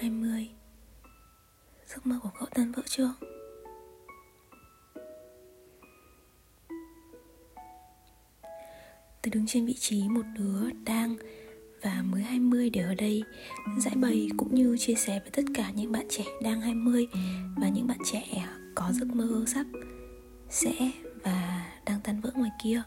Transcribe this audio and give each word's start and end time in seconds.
20 0.00 0.48
Giấc 1.86 2.06
mơ 2.06 2.18
của 2.22 2.30
cậu 2.38 2.48
tan 2.54 2.72
vỡ 2.72 2.82
chưa? 2.86 3.14
Tôi 9.22 9.30
đứng 9.30 9.46
trên 9.46 9.66
vị 9.66 9.74
trí 9.74 10.08
một 10.08 10.22
đứa 10.38 10.70
đang 10.84 11.16
và 11.82 12.02
mới 12.04 12.22
20 12.22 12.70
để 12.70 12.80
ở 12.80 12.94
đây 12.94 13.22
giải 13.78 13.94
bày 13.96 14.28
cũng 14.36 14.54
như 14.54 14.76
chia 14.78 14.94
sẻ 14.94 15.20
với 15.20 15.30
tất 15.30 15.42
cả 15.54 15.70
những 15.74 15.92
bạn 15.92 16.06
trẻ 16.08 16.24
đang 16.42 16.60
20 16.60 17.06
và 17.56 17.68
những 17.68 17.86
bạn 17.86 17.98
trẻ 18.12 18.46
có 18.74 18.92
giấc 18.92 19.08
mơ 19.08 19.44
sắp 19.46 19.66
sẽ 20.50 20.72
và 21.24 21.66
đang 21.86 22.00
tan 22.04 22.20
vỡ 22.20 22.30
ngoài 22.34 22.50
kia. 22.62 22.82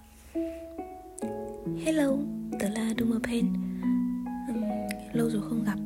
Hello, 1.85 2.11
tớ 2.59 2.69
là 2.69 2.93
Duma 2.99 3.19
Pen. 3.23 3.53
Uhm, 4.51 4.63
lâu 5.13 5.29
rồi 5.29 5.41
không 5.41 5.63
gặp 5.63 5.77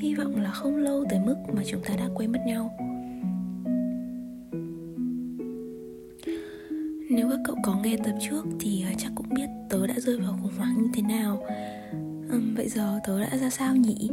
hy 0.00 0.14
vọng 0.14 0.40
là 0.40 0.50
không 0.50 0.76
lâu 0.76 1.04
tới 1.10 1.18
mức 1.26 1.36
mà 1.52 1.62
chúng 1.66 1.82
ta 1.84 1.96
đã 1.96 2.08
quên 2.14 2.32
mất 2.32 2.40
nhau. 2.46 2.76
Nếu 7.10 7.30
các 7.30 7.38
cậu 7.44 7.56
có 7.62 7.76
nghe 7.82 7.96
tập 8.04 8.14
trước 8.20 8.44
thì 8.60 8.82
ờ, 8.82 8.90
chắc 8.98 9.12
cũng 9.14 9.28
biết 9.34 9.46
tớ 9.70 9.86
đã 9.86 9.94
rơi 9.96 10.16
vào 10.16 10.38
khủng 10.42 10.52
hoảng 10.58 10.82
như 10.82 10.88
thế 10.94 11.02
nào 11.02 11.46
uhm, 12.36 12.54
Vậy 12.54 12.68
giờ 12.68 13.00
tớ 13.06 13.20
đã 13.20 13.36
ra 13.36 13.50
sao 13.50 13.76
nhỉ? 13.76 14.10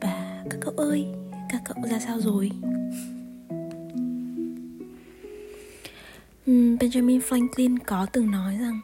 Và 0.00 0.44
các 0.50 0.58
cậu 0.60 0.74
ơi, 0.76 1.06
các 1.48 1.62
cậu 1.64 1.76
ra 1.90 1.98
sao 1.98 2.20
rồi? 2.20 2.50
uhm, 6.50 6.76
Benjamin 6.76 7.20
Franklin 7.20 7.78
có 7.86 8.06
từng 8.12 8.30
nói 8.30 8.58
rằng 8.60 8.80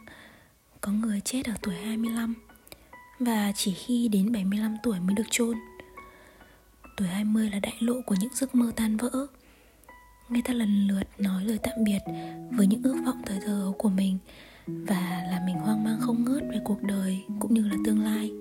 Có 0.81 0.91
người 0.91 1.21
chết 1.25 1.45
ở 1.45 1.53
tuổi 1.61 1.75
25 1.75 2.33
Và 3.19 3.51
chỉ 3.55 3.73
khi 3.73 4.07
đến 4.07 4.31
75 4.31 4.75
tuổi 4.83 4.99
mới 4.99 5.15
được 5.15 5.27
chôn 5.31 5.57
Tuổi 6.97 7.07
20 7.07 7.49
là 7.49 7.59
đại 7.59 7.73
lộ 7.79 8.01
của 8.05 8.15
những 8.19 8.33
giấc 8.33 8.55
mơ 8.55 8.71
tan 8.75 8.97
vỡ. 8.97 9.27
Người 10.29 10.41
ta 10.41 10.53
lần 10.53 10.87
lượt 10.87 11.03
nói 11.17 11.45
lời 11.45 11.59
tạm 11.63 11.73
biệt 11.85 11.99
với 12.51 12.67
những 12.67 12.83
ước 12.83 12.95
vọng 13.05 13.21
thời 13.25 13.39
thơ 13.45 13.73
của 13.77 13.89
mình 13.89 14.17
và 14.67 15.23
làm 15.31 15.45
mình 15.45 15.55
hoang 15.55 15.83
mang 15.83 15.97
không 16.01 16.25
ngớt 16.25 16.43
về 16.51 16.59
cuộc 16.63 16.83
đời 16.83 17.19
cũng 17.39 17.53
như 17.53 17.67
là 17.67 17.75
tương 17.85 18.03
lai. 18.03 18.31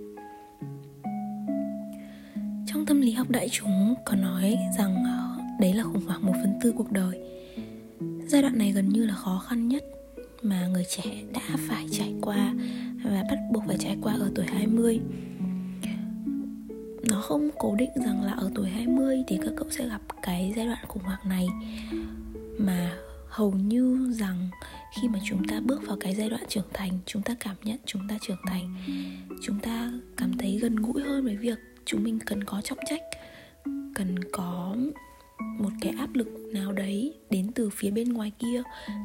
Trong 2.66 2.86
tâm 2.86 3.00
lý 3.00 3.12
học 3.12 3.30
đại 3.30 3.48
chúng 3.48 3.94
có 4.04 4.14
nói 4.14 4.58
rằng 4.78 5.04
ờ, 5.04 5.42
đấy 5.60 5.74
là 5.74 5.84
khủng 5.84 6.06
hoảng 6.06 6.26
một 6.26 6.34
phần 6.42 6.54
tư 6.62 6.72
cuộc 6.76 6.92
đời. 6.92 7.20
Giai 8.26 8.42
đoạn 8.42 8.58
này 8.58 8.72
gần 8.72 8.88
như 8.88 9.06
là 9.06 9.14
khó 9.14 9.42
khăn 9.48 9.68
nhất 9.68 9.84
mà 10.42 10.66
người 10.66 10.84
trẻ 10.84 11.04
đã 11.32 11.56
phải 11.68 11.86
trải 11.90 12.14
qua 12.20 12.54
và 13.04 13.24
bắt 13.30 13.38
buộc 13.52 13.62
phải 13.66 13.76
trải 13.78 13.96
qua 14.02 14.14
ở 14.14 14.30
tuổi 14.34 14.46
20 14.46 15.00
nó 17.12 17.20
không 17.20 17.50
cố 17.58 17.74
định 17.74 17.90
rằng 17.94 18.22
là 18.22 18.32
ở 18.32 18.50
tuổi 18.54 18.68
20 18.68 19.24
thì 19.26 19.38
các 19.42 19.52
cậu 19.56 19.70
sẽ 19.70 19.88
gặp 19.88 20.00
cái 20.22 20.52
giai 20.56 20.66
đoạn 20.66 20.84
khủng 20.88 21.02
hoảng 21.02 21.28
này. 21.28 21.46
Mà 22.58 22.92
hầu 23.28 23.52
như 23.52 24.12
rằng 24.12 24.48
khi 24.94 25.08
mà 25.08 25.18
chúng 25.24 25.44
ta 25.48 25.60
bước 25.60 25.80
vào 25.86 25.96
cái 26.00 26.14
giai 26.14 26.30
đoạn 26.30 26.42
trưởng 26.48 26.68
thành, 26.72 26.98
chúng 27.06 27.22
ta 27.22 27.34
cảm 27.40 27.56
nhận 27.64 27.78
chúng 27.86 28.02
ta 28.08 28.18
trưởng 28.20 28.40
thành, 28.46 28.74
chúng 29.42 29.58
ta 29.60 29.92
cảm 30.16 30.38
thấy 30.38 30.58
gần 30.62 30.76
gũi 30.76 31.02
hơn 31.02 31.24
với 31.24 31.36
việc 31.36 31.58
chúng 31.84 32.02
mình 32.02 32.18
cần 32.26 32.44
có 32.44 32.60
trọng 32.60 32.78
trách, 32.86 33.02
cần 33.94 34.16
có 34.32 34.76
một 35.38 35.70
cái 35.80 35.94
áp 35.98 36.14
lực 36.14 36.28
nào 36.52 36.72
đấy 36.72 37.14
đến 37.30 37.50
từ 37.54 37.70
phía 37.70 37.90
bên 37.90 38.12
ngoài 38.12 38.32
kia, 38.38 38.62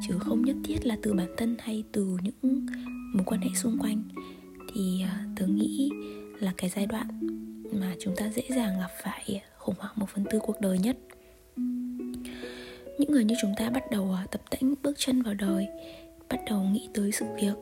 chứ 0.08 0.20
không 0.20 0.46
nhất 0.46 0.56
thiết 0.64 0.86
là 0.86 0.98
từ 1.02 1.14
bản 1.14 1.30
thân 1.38 1.58
hay 1.60 1.84
từ 1.92 2.18
những 2.22 2.66
mối 3.14 3.24
quan 3.26 3.42
hệ 3.42 3.50
xung 3.56 3.78
quanh, 3.80 4.04
thì 4.74 5.02
à, 5.02 5.26
tớ 5.36 5.48
nghĩ 5.48 5.90
là 6.40 6.54
cái 6.58 6.70
giai 6.70 6.86
đoạn 6.86 7.08
mà 7.72 7.96
chúng 8.00 8.16
ta 8.16 8.30
dễ 8.36 8.44
dàng 8.50 8.80
gặp 8.80 8.92
phải 9.04 9.42
khủng 9.58 9.76
hoảng 9.80 9.94
một 9.96 10.06
phần 10.14 10.26
tư 10.32 10.40
cuộc 10.40 10.62
đời 10.62 10.80
nhất. 10.80 10.98
Những 12.98 13.12
người 13.12 13.24
như 13.24 13.36
chúng 13.42 13.54
ta 13.58 13.70
bắt 13.70 13.84
đầu 13.92 14.14
à, 14.14 14.26
tập 14.32 14.42
tễnh 14.50 14.74
bước 14.84 14.94
chân 14.98 15.22
vào 15.22 15.34
đời, 15.34 15.68
bắt 16.30 16.40
đầu 16.50 16.64
nghĩ 16.64 16.90
tới 16.94 17.12
sự 17.12 17.26
việc, 17.42 17.54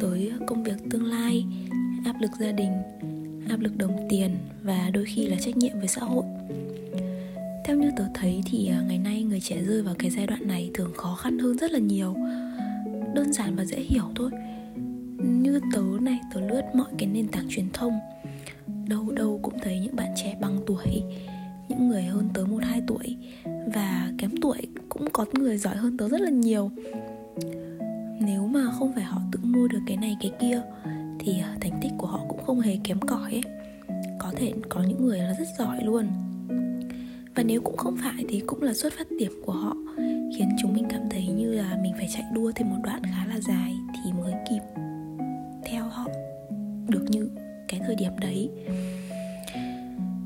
tới 0.00 0.32
công 0.46 0.62
việc 0.62 0.76
tương 0.90 1.04
lai, 1.04 1.46
áp 2.04 2.20
lực 2.20 2.30
gia 2.40 2.52
đình, 2.52 2.72
áp 3.48 3.60
lực 3.60 3.76
đồng 3.76 4.06
tiền 4.10 4.36
và 4.62 4.90
đôi 4.92 5.04
khi 5.04 5.26
là 5.26 5.36
trách 5.40 5.56
nhiệm 5.56 5.78
với 5.78 5.88
xã 5.88 6.00
hội. 6.00 6.24
Theo 7.64 7.76
như 7.76 7.90
tớ 7.96 8.04
thấy 8.14 8.42
thì 8.46 8.68
à, 8.68 8.84
ngày 8.88 8.98
nay 8.98 9.22
người 9.22 9.40
trẻ 9.40 9.62
rơi 9.62 9.82
vào 9.82 9.94
cái 9.98 10.10
giai 10.10 10.26
đoạn 10.26 10.48
này 10.48 10.70
thường 10.74 10.92
khó 10.96 11.14
khăn 11.14 11.38
hơn 11.38 11.58
rất 11.58 11.70
là 11.70 11.78
nhiều. 11.78 12.14
Đơn 13.14 13.32
giản 13.32 13.56
và 13.56 13.64
dễ 13.64 13.78
hiểu 13.78 14.04
thôi. 14.14 14.30
Như 15.18 15.60
tớ 15.74 15.82
này, 16.00 16.18
tớ 16.34 16.40
lướt 16.40 16.62
mọi 16.74 16.88
cái 16.98 17.08
nền 17.08 17.28
tảng 17.28 17.46
truyền 17.50 17.70
thông 17.72 17.92
đâu 18.88 19.12
đâu 19.16 19.40
cũng 19.42 19.58
thấy 19.62 19.80
những 19.80 19.96
bạn 19.96 20.08
trẻ 20.16 20.36
bằng 20.40 20.58
tuổi, 20.66 21.02
những 21.68 21.88
người 21.88 22.02
hơn 22.02 22.28
tớ 22.34 22.44
một 22.44 22.62
hai 22.62 22.82
tuổi. 22.86 23.16
Và 23.74 24.12
kém 24.18 24.30
tuổi 24.42 24.58
cũng 24.88 25.10
có 25.12 25.26
người 25.32 25.58
giỏi 25.58 25.76
hơn 25.76 25.96
tớ 25.96 26.08
rất 26.08 26.20
là 26.20 26.30
nhiều. 26.30 26.70
Nếu 28.20 28.46
mà 28.46 28.70
không 28.72 28.92
phải 28.94 29.04
họ 29.04 29.20
tự 29.32 29.38
mua 29.42 29.68
được 29.68 29.80
cái 29.86 29.96
này, 29.96 30.16
cái 30.20 30.30
kia, 30.40 30.62
thì 31.18 31.42
thành 31.60 31.78
tích 31.82 31.92
của 31.98 32.06
họ 32.06 32.20
cũng 32.28 32.44
không 32.46 32.60
hề 32.60 32.78
kém 32.84 33.00
cỏi 33.00 33.32
ấy. 33.32 33.42
Có 34.18 34.32
thể 34.36 34.52
có 34.68 34.82
những 34.82 35.06
người 35.06 35.18
là 35.18 35.34
rất 35.38 35.48
giỏi 35.58 35.84
luôn. 35.84 36.06
Và 37.34 37.42
nếu 37.42 37.60
cũng 37.60 37.76
không 37.76 37.96
phải 37.96 38.24
thì 38.28 38.42
cũng 38.46 38.62
là 38.62 38.74
xuất 38.74 38.92
phát 38.92 39.06
điểm 39.18 39.32
của 39.46 39.52
họ, 39.52 39.76
khiến 40.38 40.48
chúng 40.62 40.74
mình 40.74 40.84
cảm 40.90 41.02
thấy 41.10 41.26
như 41.26 41.52
là 41.54 41.78
mình 41.82 41.92
phải 41.96 42.08
chạy 42.14 42.24
đua 42.34 42.52
thêm 42.54 42.70
một 42.70 42.80
đoạn 42.82 43.02
khá 43.04 43.26
là 43.28 43.40
dài 43.40 43.72
thì 43.94 44.12
mới 44.12 44.32
kịp 44.50 44.85
thời 47.86 47.96
điểm 47.96 48.12
đấy. 48.20 48.50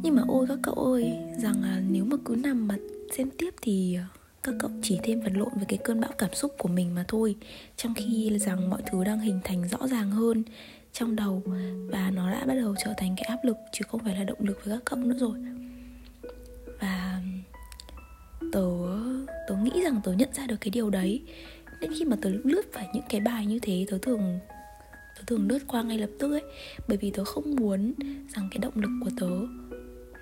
Nhưng 0.02 0.14
mà 0.14 0.22
ôi 0.28 0.46
các 0.48 0.58
cậu 0.62 0.74
ơi, 0.74 1.12
rằng 1.38 1.62
là 1.62 1.82
nếu 1.88 2.04
mà 2.04 2.16
cứ 2.24 2.36
nằm 2.42 2.68
mà 2.68 2.76
xem 3.16 3.30
tiếp 3.38 3.54
thì 3.62 3.94
ờ, 3.94 4.02
các 4.42 4.54
cậu 4.58 4.70
chỉ 4.82 4.98
thêm 5.02 5.20
vật 5.20 5.32
lộn 5.34 5.48
với 5.54 5.64
cái 5.64 5.78
cơn 5.84 6.00
bão 6.00 6.10
cảm 6.18 6.34
xúc 6.34 6.54
của 6.58 6.68
mình 6.68 6.94
mà 6.94 7.04
thôi. 7.08 7.36
Trong 7.76 7.94
khi 7.94 8.38
rằng 8.38 8.70
mọi 8.70 8.82
thứ 8.90 9.04
đang 9.04 9.20
hình 9.20 9.40
thành 9.44 9.68
rõ 9.68 9.88
ràng 9.88 10.10
hơn 10.10 10.42
trong 10.92 11.16
đầu 11.16 11.42
và 11.90 12.10
nó 12.14 12.30
đã 12.30 12.44
bắt 12.46 12.54
đầu 12.54 12.74
trở 12.84 12.94
thành 12.96 13.14
cái 13.16 13.24
áp 13.24 13.38
lực 13.44 13.56
chứ 13.72 13.84
không 13.88 14.04
phải 14.04 14.16
là 14.16 14.24
động 14.24 14.38
lực 14.40 14.64
với 14.64 14.76
các 14.76 14.84
cậu 14.84 14.98
nữa 14.98 15.16
rồi. 15.18 15.38
Và 16.80 17.22
tớ 18.52 18.66
tớ 19.48 19.56
nghĩ 19.56 19.82
rằng 19.84 20.00
tớ 20.04 20.12
nhận 20.12 20.28
ra 20.32 20.46
được 20.46 20.56
cái 20.60 20.70
điều 20.70 20.90
đấy. 20.90 21.22
Nên 21.80 21.92
khi 21.98 22.04
mà 22.04 22.16
tớ 22.22 22.30
lướt 22.44 22.72
phải 22.72 22.88
những 22.94 23.04
cái 23.08 23.20
bài 23.20 23.46
như 23.46 23.58
thế, 23.62 23.86
tớ 23.90 23.98
thường 23.98 24.38
tớ 25.20 25.24
thường 25.26 25.48
lướt 25.48 25.58
qua 25.66 25.82
ngay 25.82 25.98
lập 25.98 26.10
tức 26.18 26.32
ấy, 26.32 26.42
bởi 26.88 26.96
vì 26.96 27.10
tớ 27.10 27.24
không 27.24 27.56
muốn 27.56 27.92
rằng 28.28 28.48
cái 28.50 28.58
động 28.58 28.74
lực 28.76 28.90
của 29.04 29.10
tớ, 29.16 29.30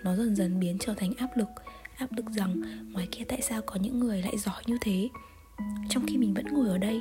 nó 0.05 0.17
dần 0.17 0.37
dần 0.37 0.61
biến 0.61 0.77
trở 0.81 0.95
thành 0.95 1.13
áp 1.15 1.37
lực. 1.37 1.49
Áp 1.97 2.13
lực 2.17 2.25
rằng, 2.37 2.63
ngoài 2.93 3.09
kia 3.11 3.25
tại 3.29 3.43
sao 3.43 3.63
có 3.63 3.77
những 3.77 4.01
người 4.01 4.23
lại 4.23 4.39
giỏi 4.39 4.63
như 4.67 4.79
thế? 4.81 5.09
Trong 5.89 6.07
khi 6.07 6.17
mình 6.17 6.35
vẫn 6.35 6.47
ngồi 6.53 6.69
ở 6.69 6.79
đây, 6.79 7.01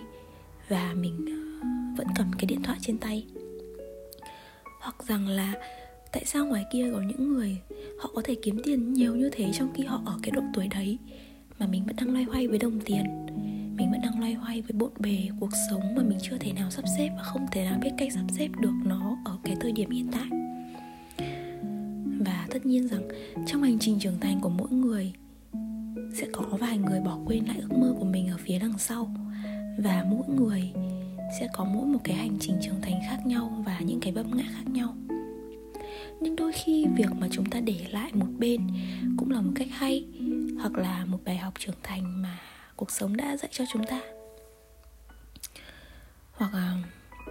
và 0.70 0.94
mình 0.94 1.26
ờ, 1.26 1.68
vẫn 1.98 2.08
cầm 2.16 2.32
cái 2.38 2.46
điện 2.46 2.64
thoại 2.64 2.78
trên 2.82 2.98
tay. 2.98 3.26
Hoặc 4.82 4.96
rằng 5.08 5.28
là, 5.28 5.54
tại 6.12 6.26
sao 6.26 6.46
ngoài 6.46 6.66
kia 6.74 6.92
có 6.94 7.02
những 7.02 7.34
người, 7.34 7.58
họ 8.00 8.12
có 8.16 8.22
thể 8.26 8.36
kiếm 8.42 8.62
tiền 8.64 8.94
nhiều 8.94 9.16
như 9.16 9.30
thế 9.34 9.52
trong 9.54 9.74
khi 9.74 9.84
họ 9.84 10.02
ở 10.06 10.20
cái 10.24 10.32
độ 10.32 10.42
tuổi 10.54 10.68
đấy, 10.68 10.98
mà 11.60 11.68
mình 11.68 11.86
vẫn 11.86 11.96
đang 11.96 12.14
loay 12.14 12.24
hoay 12.24 12.48
với 12.48 12.60
đồng 12.60 12.80
tiền? 12.80 13.27
Vẫn 13.98 14.12
đang 14.12 14.20
loay 14.20 14.34
hoay 14.34 14.62
với 14.62 14.72
bộn 14.74 14.92
bề 15.00 15.30
cuộc 15.40 15.50
sống 15.70 15.96
mà 15.96 16.04
mình 16.04 16.18
chưa 16.22 16.38
thể 16.40 16.54
nào 16.54 16.72
sắp 16.72 16.86
xếp 16.98 17.10
và 17.18 17.24
không 17.24 17.46
thể 17.52 17.66
nào 17.66 17.80
biết 17.82 17.90
cách 17.98 18.14
sắp 18.14 18.24
xếp 18.32 18.48
được 18.60 18.74
nó 18.86 19.18
ở 19.26 19.38
cái 19.44 19.56
thời 19.62 19.72
điểm 19.72 19.90
hiện 19.90 20.08
tại. 20.12 20.30
Và 22.26 22.48
tất 22.50 22.66
nhiên 22.66 22.88
rằng, 22.88 23.08
trong 23.48 23.64
hành 23.64 23.80
trình 23.80 24.00
trưởng 24.00 24.20
thành 24.20 24.40
của 24.40 24.50
mỗi 24.50 24.72
người, 24.72 25.14
sẽ 26.14 26.28
có 26.32 26.42
vài 26.60 26.78
người 26.78 27.00
bỏ 27.00 27.20
quên 27.26 27.46
lại 27.46 27.58
ước 27.62 27.78
mơ 27.78 27.96
của 28.00 28.06
mình 28.06 28.28
ở 28.28 28.38
phía 28.38 28.60
đằng 28.60 28.78
sau. 28.78 29.16
Và 29.78 30.06
mỗi 30.10 30.28
người 30.28 30.72
sẽ 31.40 31.48
có 31.54 31.66
mỗi 31.66 31.86
một 31.86 32.00
cái 32.04 32.16
hành 32.16 32.38
trình 32.40 32.56
trưởng 32.62 32.82
thành 32.82 33.02
khác 33.10 33.26
nhau 33.26 33.64
và 33.66 33.80
những 33.80 34.00
cái 34.00 34.14
vấp 34.14 34.26
ngã 34.36 34.46
khác 34.54 34.72
nhau. 34.72 34.96
Nhưng 36.22 36.36
đôi 36.36 36.52
khi 36.52 36.86
việc 36.96 37.10
mà 37.20 37.28
chúng 37.32 37.46
ta 37.46 37.60
để 37.60 37.86
lại 37.92 38.12
một 38.14 38.30
bên 38.40 38.62
cũng 39.18 39.32
là 39.32 39.42
một 39.42 39.52
cách 39.56 39.68
hay 39.72 40.06
hoặc 40.60 40.74
là 40.74 41.06
một 41.06 41.20
bài 41.26 41.38
học 41.38 41.54
trưởng 41.60 41.76
thành 41.84 42.22
mà 42.22 42.40
cuộc 42.78 42.92
sống 42.92 43.18
đã 43.18 43.38
dạy 43.38 43.50
cho 43.52 43.66
chúng 43.74 43.84
ta. 43.84 44.02
Hoặc 46.32 46.54
là 46.54 46.78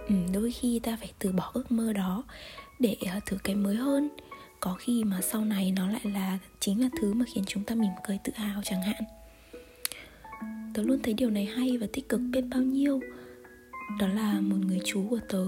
ừ, 0.07 0.15
đôi 0.33 0.51
khi 0.51 0.79
ta 0.79 0.97
phải 0.99 1.13
từ 1.19 1.31
bỏ 1.31 1.51
ước 1.53 1.71
mơ 1.71 1.93
đó 1.93 2.23
để 2.79 2.95
à, 3.05 3.19
thử 3.25 3.37
cái 3.43 3.55
mới 3.55 3.75
hơn. 3.75 4.09
Có 4.59 4.75
khi 4.79 5.03
mà 5.03 5.21
sau 5.21 5.45
này 5.45 5.71
nó 5.71 5.87
lại 5.87 6.01
là 6.03 6.37
chính 6.59 6.81
là 6.81 6.89
thứ 7.01 7.13
mà 7.13 7.25
khiến 7.33 7.43
chúng 7.47 7.63
ta 7.63 7.75
mỉm 7.75 7.91
cười, 8.07 8.19
tự 8.23 8.33
hào 8.35 8.61
chẳng 8.63 8.81
hạn. 8.81 9.03
Tớ 10.73 10.83
luôn 10.83 10.99
thấy 11.03 11.13
điều 11.13 11.29
này 11.29 11.45
hay 11.45 11.77
và 11.77 11.87
tích 11.93 12.09
cực, 12.09 12.21
biết 12.31 12.41
bao 12.41 12.61
nhiêu. 12.61 12.99
Đó 13.99 14.07
là 14.07 14.33
một 14.41 14.57
người 14.67 14.81
chú 14.85 15.07
của 15.09 15.19
tớ 15.29 15.45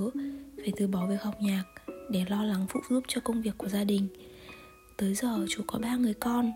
phải 0.58 0.74
từ 0.78 0.88
bỏ 0.88 1.08
việc 1.08 1.22
học 1.22 1.36
nhạc 1.42 1.64
để 2.10 2.26
lo 2.30 2.44
lắng 2.44 2.66
phụ 2.70 2.80
giúp 2.90 3.04
cho 3.08 3.22
công 3.22 3.42
việc 3.42 3.58
của 3.58 3.68
gia 3.70 3.84
đình. 3.84 4.08
Tới 4.98 5.16
giờ 5.16 5.46
chú 5.50 5.64
có 5.68 5.80
ba 5.80 5.96
người 5.96 6.14
con 6.14 6.52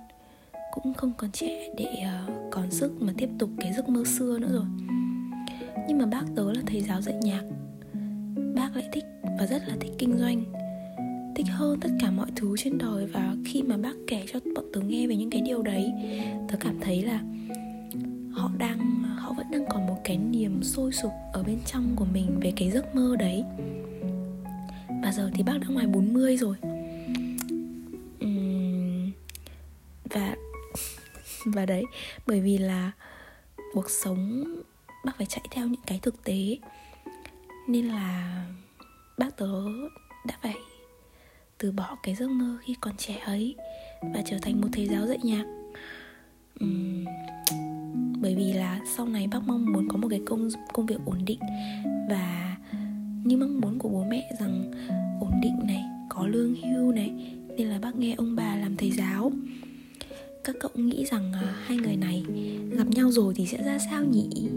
cũng 0.73 0.93
không 0.93 1.13
còn 1.17 1.31
trẻ 1.31 1.69
để 1.77 1.85
uh, 1.85 2.51
còn 2.51 2.71
sức 2.71 3.01
mà 3.01 3.13
tiếp 3.17 3.29
tục 3.39 3.49
cái 3.59 3.73
giấc 3.73 3.89
mơ 3.89 4.03
xưa 4.05 4.39
nữa 4.39 4.49
rồi. 4.51 4.65
Nhưng 5.87 5.97
mà 5.97 6.05
bác 6.05 6.23
tớ 6.35 6.51
là 6.53 6.61
thầy 6.65 6.81
giáo 6.81 7.01
dạy 7.01 7.15
nhạc. 7.21 7.43
Bác 8.55 8.75
lại 8.75 8.89
thích 8.93 9.03
và 9.39 9.45
rất 9.45 9.67
là 9.67 9.75
thích 9.79 9.91
kinh 9.97 10.17
doanh. 10.17 10.43
Thích 11.35 11.45
hơn 11.49 11.79
tất 11.79 11.89
cả 12.01 12.11
mọi 12.11 12.27
thứ 12.35 12.55
trên 12.57 12.77
đời 12.77 13.05
và 13.05 13.35
khi 13.45 13.61
mà 13.61 13.77
bác 13.77 13.93
kể 14.07 14.25
cho 14.33 14.39
bọn 14.55 14.65
tớ 14.73 14.81
nghe 14.81 15.07
về 15.07 15.15
những 15.15 15.29
cái 15.29 15.41
điều 15.41 15.61
đấy 15.61 15.93
tớ 16.47 16.55
cảm 16.59 16.79
thấy 16.81 17.01
là 17.01 17.21
họ 18.31 18.51
đang 18.57 19.03
họ 19.17 19.33
vẫn 19.33 19.45
đang 19.51 19.65
còn 19.69 19.87
một 19.87 19.97
cái 20.03 20.17
niềm 20.17 20.63
sôi 20.63 20.91
sục 20.91 21.11
ở 21.33 21.43
bên 21.43 21.57
trong 21.65 21.95
của 21.95 22.05
mình 22.13 22.39
về 22.41 22.53
cái 22.55 22.71
giấc 22.71 22.95
mơ 22.95 23.15
đấy. 23.19 23.43
Và 25.03 25.11
giờ 25.11 25.31
thì 25.33 25.43
bác 25.43 25.57
đã 25.61 25.67
ngoài 25.67 25.87
40 25.87 26.37
rồi. 26.37 26.55
Và 30.09 30.35
và 31.54 31.66
đấy 31.66 31.84
bởi 32.28 32.42
vì 32.42 32.57
là 32.57 32.92
cuộc 33.74 33.90
sống 33.90 34.44
bác 35.06 35.18
phải 35.18 35.25
chạy 35.25 35.45
theo 35.51 35.68
những 35.68 35.81
cái 35.88 36.00
thực 36.01 36.24
tế. 36.24 36.57
Nên 37.68 37.86
là 37.86 38.45
bác 39.18 39.38
tớ 39.38 39.63
đã 40.28 40.38
phải 40.42 40.56
từ 41.57 41.72
bỏ 41.72 41.98
cái 42.04 42.16
giấc 42.16 42.30
mơ 42.30 42.57
khi 42.62 42.75
còn 42.81 42.98
trẻ 42.98 43.18
ấy 43.25 43.56
và 44.01 44.22
trở 44.25 44.38
thành 44.42 44.62
một 44.62 44.68
thầy 44.72 44.88
giáo 44.88 45.07
dạy 45.07 45.19
nhạc. 45.24 45.45
Uhm, 46.63 47.06
bởi 48.22 48.36
vì 48.36 48.54
là 48.54 48.80
sau 48.95 49.07
này 49.07 49.28
bác 49.28 49.40
mong 49.45 49.74
muốn 49.74 49.88
có 49.90 49.98
một 49.98 50.07
cái 50.12 50.22
công 50.25 50.50
công 50.74 50.86
việc 50.86 51.00
ổn 51.06 51.25
định. 51.25 51.40
Và 52.10 52.57
như 53.24 53.38
mong 53.38 53.62
muốn 53.62 53.80
của 53.80 53.90
bố 53.90 54.04
mẹ 54.04 54.30
rằng 54.40 54.72
ổn 55.22 55.42
định 55.42 55.60
này 55.63 55.84
có 56.10 56.28
lương 56.28 56.56
hưu 56.56 56.92
này 56.92 57.36
nên 57.57 57.68
là 57.68 57.80
bác 57.80 57.95
nghe 57.95 58.13
ông 58.18 58.36
bà 58.36 58.56
làm 58.56 58.78
thầy 58.78 58.92
giáo 58.92 59.31
các 60.44 60.56
cậu 60.60 60.72
nghĩ 60.75 61.06
rằng 61.06 61.31
uh, 61.31 61.50
hai 61.66 61.78
người 61.78 61.95
này 61.95 62.24
gặp 62.72 62.88
nhau 62.88 63.12
rồi 63.12 63.34
thì 63.36 63.45
sẽ 63.45 63.63
ra 63.63 63.78
sao 63.92 64.04
nhỉ? 64.04 64.30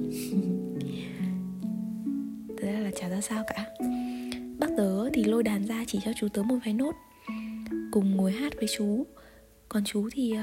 Thật 2.48 2.64
ra 2.72 2.78
là 2.80 2.90
chả 3.00 3.08
ra 3.08 3.20
sao 3.20 3.44
cả. 3.46 3.66
Bác 4.58 4.66
tớ 4.76 5.10
thì 5.12 5.24
lôi 5.24 5.42
đàn 5.42 5.66
ra 5.66 5.84
chỉ 5.86 5.98
cho 6.04 6.12
chú 6.20 6.28
tớ 6.28 6.42
một 6.42 6.56
vài 6.64 6.74
nốt 6.74 6.92
cùng 7.92 8.16
ngồi 8.16 8.32
hát 8.32 8.52
với 8.56 8.68
chú. 8.78 9.06
Còn 9.68 9.84
chú 9.84 10.08
thì 10.12 10.32
uh, 10.32 10.38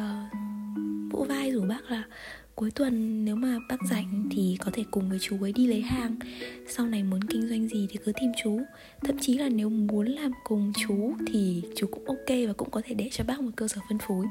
vỗ 1.12 1.26
vai 1.30 1.52
rủ 1.52 1.62
bác 1.62 1.92
là 1.92 2.04
cuối 2.56 2.72
tuần 2.72 3.26
nếu 3.26 3.36
mà 3.36 3.58
bác 3.70 3.78
rảnh 3.90 4.30
thì 4.32 4.58
có 4.66 4.72
thể 4.74 4.84
cùng 4.92 5.10
với 5.10 5.20
chú 5.22 5.38
ấy 5.42 5.54
đi 5.54 5.68
lấy 5.68 5.82
hàng. 5.82 6.16
Sau 6.68 6.88
này 6.88 7.04
muốn 7.04 7.24
kinh 7.24 7.48
doanh 7.48 7.68
gì 7.68 7.88
thì 7.90 8.00
cứ 8.06 8.12
tìm 8.22 8.32
chú. 8.44 8.62
Thậm 9.04 9.18
chí 9.22 9.38
là 9.38 9.50
nếu 9.50 9.70
muốn 9.70 10.08
làm 10.08 10.32
cùng 10.44 10.74
chú 10.88 11.14
thì 11.28 11.64
chú 11.76 11.88
cũng 11.88 12.06
ok 12.06 12.30
và 12.48 12.54
cũng 12.58 12.70
có 12.70 12.82
thể 12.86 12.94
để 12.94 13.10
cho 13.12 13.24
bác 13.24 13.42
một 13.42 13.52
cơ 13.56 13.68
sở 13.68 13.82
phân 13.90 13.98
phối 14.08 14.26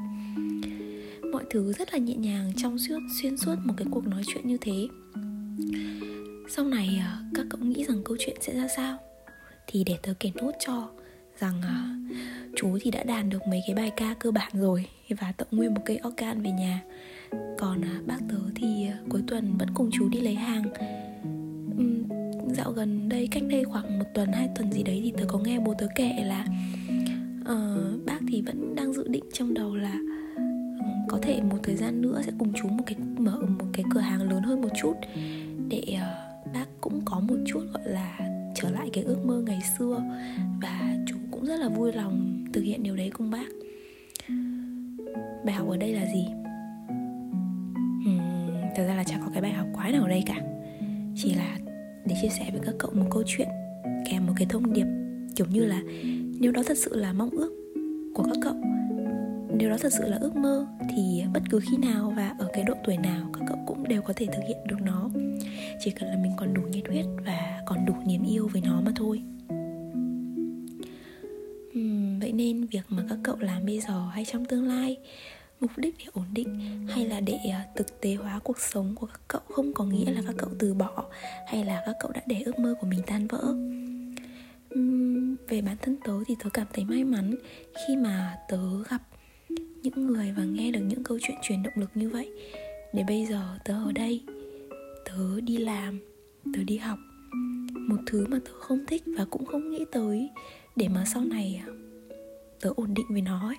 mọi 1.32 1.44
thứ 1.50 1.72
rất 1.72 1.92
là 1.92 1.98
nhẹ 1.98 2.14
nhàng 2.14 2.52
trong 2.56 2.78
suốt 2.78 2.98
xuyên 3.22 3.36
suốt 3.36 3.54
một 3.64 3.74
cái 3.76 3.86
cuộc 3.90 4.06
nói 4.06 4.22
chuyện 4.26 4.48
như 4.48 4.56
thế. 4.60 4.88
Sau 6.48 6.64
này 6.64 6.88
à, 7.00 7.18
các 7.34 7.46
cậu 7.50 7.60
nghĩ 7.60 7.84
rằng 7.84 8.02
câu 8.04 8.16
chuyện 8.20 8.36
sẽ 8.40 8.54
ra 8.54 8.68
sao? 8.76 8.98
Thì 9.66 9.84
để 9.86 9.98
tớ 10.02 10.14
kể 10.20 10.30
nốt 10.34 10.52
cho 10.66 10.88
rằng 11.38 11.54
uh, 11.58 12.16
chú 12.56 12.78
thì 12.80 12.90
đã 12.90 13.02
đàn 13.02 13.30
được 13.30 13.46
mấy 13.48 13.60
cái 13.66 13.76
bài 13.76 13.92
ca 13.96 14.14
cơ 14.14 14.30
bản 14.30 14.52
rồi 14.54 14.86
và 15.20 15.32
tận 15.32 15.48
nguyên 15.50 15.74
một 15.74 15.80
cây 15.84 16.00
organ 16.08 16.42
về 16.42 16.50
nhà. 16.50 16.82
Còn 17.58 17.80
uh, 17.80 18.06
bác 18.06 18.18
tớ 18.28 18.38
thì 18.54 18.86
cuối 19.08 19.22
tuần 19.26 19.58
vẫn 19.58 19.68
cùng 19.74 19.90
chú 19.92 20.08
đi 20.08 20.20
lấy 20.20 20.34
hàng. 20.34 20.64
Dạo 22.54 22.72
gần 22.72 23.08
đây 23.08 23.28
cách 23.30 23.42
đây 23.50 23.64
khoảng 23.64 23.98
một 23.98 24.04
tuần 24.14 24.32
hai 24.32 24.48
tuần 24.56 24.72
gì 24.72 24.82
đấy 24.82 25.00
thì 25.04 25.12
tớ 25.18 25.24
có 25.28 25.38
nghe 25.38 25.60
bố 25.60 25.74
tớ 25.78 25.86
kể 25.96 26.24
là 26.24 26.46
uh, 27.40 28.04
bác 28.04 28.18
thì 28.28 28.42
vẫn 28.42 28.74
đang 28.74 28.92
dự 28.92 29.08
định 29.08 29.24
trong 29.32 29.54
đầu 29.54 29.76
là 29.76 29.98
có 31.08 31.18
thể 31.22 31.40
một 31.42 31.58
thời 31.62 31.76
gian 31.76 32.02
nữa 32.02 32.22
sẽ 32.26 32.32
cùng 32.38 32.52
chú 32.62 32.68
một 32.68 32.82
cái 32.86 32.96
mở 33.18 33.38
một 33.58 33.66
cái 33.72 33.84
cửa 33.94 34.00
hàng 34.00 34.30
lớn 34.30 34.42
hơn 34.42 34.60
một 34.60 34.68
chút 34.82 34.94
để 35.68 35.82
uh, 35.94 36.52
bác 36.54 36.66
cũng 36.80 37.00
có 37.04 37.20
một 37.20 37.36
chút 37.46 37.60
gọi 37.72 37.82
là 37.84 38.18
trở 38.54 38.70
lại 38.70 38.90
cái 38.92 39.04
ước 39.04 39.24
mơ 39.24 39.42
ngày 39.46 39.60
xưa. 39.78 40.02
Và 40.62 40.96
chú 41.06 41.16
cũng 41.30 41.46
rất 41.46 41.60
là 41.60 41.68
vui 41.68 41.92
lòng 41.92 42.44
thực 42.52 42.60
hiện 42.60 42.82
điều 42.82 42.96
đấy 42.96 43.10
cùng 43.14 43.30
bác. 43.30 43.46
Bài 45.44 45.54
học 45.54 45.68
ở 45.68 45.76
đây 45.76 45.92
là 45.92 46.06
gì? 46.14 46.26
Uhm, 48.08 48.74
thật 48.76 48.84
ra 48.86 48.94
là 48.94 49.04
chẳng 49.04 49.20
có 49.24 49.30
cái 49.32 49.42
bài 49.42 49.52
học 49.52 49.66
quái 49.74 49.92
nào 49.92 50.02
ở 50.02 50.08
đây 50.08 50.22
cả. 50.26 50.40
Chỉ 51.16 51.34
là 51.34 51.58
để 52.06 52.16
chia 52.22 52.28
sẻ 52.28 52.50
với 52.52 52.60
các 52.64 52.74
cậu 52.78 52.90
một 52.94 53.06
câu 53.10 53.22
chuyện 53.26 53.48
kèm 54.10 54.26
một 54.26 54.32
cái 54.36 54.46
thông 54.50 54.72
điệp 54.72 54.86
kiểu 55.36 55.46
như 55.50 55.64
là 55.64 55.82
nếu 56.40 56.52
đó 56.52 56.62
thật 56.66 56.78
sự 56.78 56.96
là 56.96 57.12
mong 57.12 57.30
ước 57.30 57.52
của 58.14 58.22
các 58.22 58.36
cậu 58.42 58.54
nếu 59.54 59.70
đó 59.70 59.76
thật 59.80 59.92
sự 59.92 60.08
là 60.08 60.18
ước 60.20 60.36
mơ 60.36 60.66
thì 60.90 61.24
bất 61.34 61.42
cứ 61.50 61.60
khi 61.60 61.76
nào 61.76 62.12
và 62.16 62.36
ở 62.38 62.48
cái 62.52 62.64
độ 62.64 62.74
tuổi 62.84 62.96
nào 62.96 63.30
các 63.32 63.44
cậu 63.48 63.58
cũng 63.66 63.88
đều 63.88 64.02
có 64.02 64.12
thể 64.16 64.26
thực 64.26 64.42
hiện 64.48 64.58
được 64.66 64.80
nó. 64.80 65.10
Chỉ 65.80 65.90
cần 65.90 66.08
là 66.08 66.16
mình 66.16 66.32
còn 66.36 66.54
đủ 66.54 66.62
nhiệt 66.62 66.88
huyết 66.88 67.06
và 67.26 67.62
còn 67.66 67.86
đủ 67.86 67.94
niềm 68.06 68.22
yêu 68.22 68.48
với 68.52 68.62
nó 68.64 68.80
mà 68.80 68.92
thôi. 68.96 69.22
Uhm, 71.78 72.18
vậy 72.20 72.32
nên 72.32 72.66
việc 72.66 72.82
mà 72.88 73.02
các 73.08 73.18
cậu 73.22 73.36
làm 73.38 73.66
bây 73.66 73.80
giờ 73.80 74.08
hay 74.12 74.24
trong 74.24 74.44
tương 74.44 74.68
lai 74.68 74.96
mục 75.60 75.70
đích 75.76 75.94
để 75.98 76.04
ổn 76.12 76.26
định 76.32 76.86
hay 76.88 77.06
là 77.06 77.20
để 77.20 77.38
à, 77.52 77.66
thực 77.76 78.00
tế 78.00 78.14
hóa 78.14 78.40
cuộc 78.44 78.58
sống 78.60 78.94
của 78.94 79.06
các 79.06 79.20
cậu 79.28 79.40
không 79.48 79.72
có 79.74 79.84
nghĩa 79.84 80.12
là 80.12 80.22
các 80.26 80.34
cậu 80.38 80.50
từ 80.58 80.74
bỏ 80.74 81.04
hay 81.46 81.64
là 81.64 81.82
các 81.86 81.96
cậu 82.00 82.10
đã 82.10 82.20
để 82.26 82.42
ước 82.44 82.58
mơ 82.58 82.74
của 82.80 82.86
mình 82.86 83.00
tan 83.06 83.26
vỡ. 83.26 83.42
Uhm, 84.78 85.36
về 85.48 85.60
bản 85.60 85.76
thân 85.82 85.96
tớ 86.04 86.12
thì 86.26 86.36
tớ 86.44 86.50
cảm 86.50 86.66
thấy 86.72 86.84
may 86.84 87.04
mắn 87.04 87.34
khi 87.86 87.96
mà 87.96 88.36
tớ 88.48 88.82
gặp 88.90 89.00
những 89.82 90.06
người 90.06 90.32
và 90.36 90.44
nghe 90.44 90.70
được 90.70 90.80
những 90.80 91.04
câu 91.04 91.18
chuyện 91.22 91.36
truyền 91.42 91.62
động 91.62 91.72
lực 91.76 91.90
như 91.94 92.08
vậy. 92.08 92.30
Để 92.92 93.04
bây 93.08 93.26
giờ 93.26 93.58
tớ 93.64 93.74
ở 93.74 93.92
đây, 93.92 94.22
tớ 95.04 95.40
đi 95.40 95.56
làm, 95.56 96.00
tớ 96.54 96.62
đi 96.66 96.76
học. 96.76 96.98
Một 97.72 97.96
thứ 98.06 98.26
mà 98.26 98.38
tớ 98.44 98.50
không 98.60 98.86
thích 98.86 99.02
và 99.06 99.24
cũng 99.24 99.44
không 99.46 99.70
nghĩ 99.70 99.84
tới 99.92 100.30
để 100.76 100.88
mà 100.88 101.04
sau 101.14 101.24
này 101.24 101.62
à, 101.66 101.68
tớ 102.60 102.72
ổn 102.76 102.94
định 102.94 103.06
với 103.10 103.20
nó 103.20 103.48
ấy. 103.48 103.56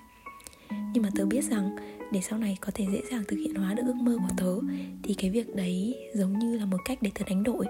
nhưng 0.94 1.02
mà 1.02 1.08
tớ 1.16 1.26
biết 1.26 1.44
rằng 1.44 1.76
để 2.12 2.20
sau 2.20 2.38
này 2.38 2.58
có 2.60 2.72
thể 2.74 2.86
dễ 2.92 3.00
dàng 3.10 3.24
thực 3.28 3.36
hiện 3.36 3.54
hóa 3.54 3.74
được 3.74 3.82
ước 3.86 3.96
mơ 3.96 4.16
của 4.16 4.34
tớ, 4.36 4.74
thì 5.02 5.14
cái 5.14 5.30
việc 5.30 5.54
đấy 5.54 5.94
giống 6.14 6.38
như 6.38 6.58
là 6.58 6.64
một 6.64 6.78
cách 6.84 6.98
để 7.02 7.10
tớ 7.14 7.24
đánh 7.28 7.42
đổi. 7.42 7.66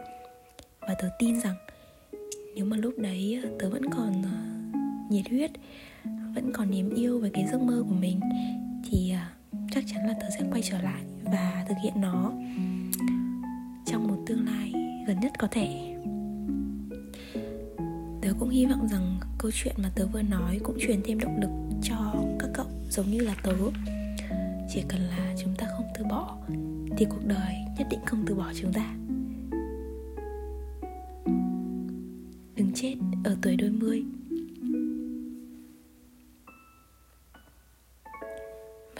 Và 0.81 0.95
tớ 1.03 1.09
tin 1.19 1.41
rằng 1.41 1.55
nếu 2.55 2.65
mà 2.65 2.77
lúc 2.77 2.99
đấy 2.99 3.41
à, 3.45 3.51
tớ 3.59 3.71
vẫn 3.71 3.83
còn 3.91 4.23
à, 4.23 4.37
nhiệt 5.11 5.29
huyết 5.31 5.51
vẫn 6.35 6.53
còn 6.53 6.71
niềm 6.71 6.95
yêu 6.95 7.21
về 7.21 7.31
cái 7.33 7.47
giấc 7.53 7.61
mơ 7.61 7.85
của 7.89 7.95
mình, 7.95 8.21
thì 8.91 9.11
à, 9.11 9.33
chắc 9.71 9.85
chắn 9.87 10.07
là 10.07 10.15
tớ 10.21 10.27
sẽ 10.39 10.47
quay 10.51 10.63
trở 10.63 10.83
lại 10.83 11.03
và 11.25 11.65
thực 11.69 11.75
hiện 11.83 12.01
nó 12.01 12.33
trong 13.87 14.09
một 14.09 14.17
tương 14.27 14.47
lai 14.47 14.73
gần 15.07 15.21
nhất 15.21 15.33
có 15.39 15.49
thể. 15.51 15.97
Tớ 18.23 18.33
cũng 18.39 18.49
hy 18.49 18.67
vọng 18.67 18.89
rằng 18.89 19.19
câu 19.39 19.51
chuyện 19.55 19.75
mà 19.83 19.91
tớ 19.95 20.07
vừa 20.07 20.23
nói 20.23 20.61
cũng 20.63 20.77
truyền 20.81 21.01
thêm 21.05 21.19
động 21.19 21.41
lực 21.41 21.51
cho 21.83 22.15
các 22.39 22.49
cậu 22.55 22.67
giống 22.91 23.11
như 23.11 23.21
là 23.21 23.35
tớ. 23.43 23.53
Chỉ 24.69 24.83
cần 24.89 25.01
là 25.01 25.35
chúng 25.43 25.55
ta 25.59 25.67
không 25.77 25.87
từ 25.99 26.05
bỏ 26.05 26.37
thì 26.97 27.07
cuộc 27.11 27.27
đời 27.27 27.55
nhất 27.79 27.87
định 27.91 28.01
không 28.07 28.25
từ 28.27 28.35
bỏ 28.35 28.53
chúng 28.61 28.73
ta. 28.73 28.95
Đừng 32.57 32.73
chết 32.75 32.95
ở 33.25 33.37
tuổi 33.43 33.57
đôi 33.57 33.71
mươi. 33.71 34.05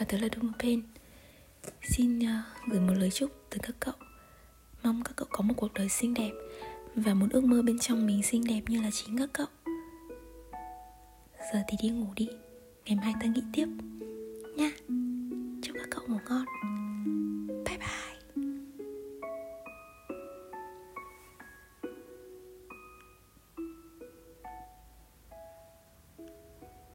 Và 0.05 0.11
tớ 0.11 0.17
là 0.17 0.27
Đông 0.35 0.51
Pen 0.59 0.81
Xin 1.81 2.19
uh, 2.19 2.25
gửi 2.67 2.79
một 2.79 2.93
lời 2.99 3.11
chúc 3.11 3.31
từ 3.49 3.57
các 3.63 3.75
cậu. 3.79 3.93
Mong 4.83 5.01
các 5.03 5.13
cậu 5.15 5.27
có 5.31 5.41
một 5.41 5.53
cuộc 5.57 5.73
đời 5.73 5.89
xinh 5.89 6.13
đẹp 6.13 6.31
Và 6.95 7.13
một 7.13 7.25
ước 7.31 7.43
mơ 7.43 7.61
bên 7.61 7.79
trong 7.79 8.05
mình 8.05 8.23
xinh 8.23 8.43
đẹp 8.47 8.61
như 8.67 8.81
là 8.81 8.89
chính 8.91 9.17
các 9.17 9.29
cậu. 9.33 9.47
Giờ 11.53 11.59
thì 11.67 11.77
đi 11.81 11.89
ngủ 11.89 12.07
đi. 12.15 12.29
Ngày 12.85 12.95
mai 12.95 13.13
ta 13.21 13.27
nghĩ 13.27 13.41
tiếp 13.53 13.67
Nha 14.55 14.71
Chúc 15.61 15.75
các 15.79 15.87
cậu 15.91 16.03
ngủ 16.07 16.17
ngon. 16.29 16.45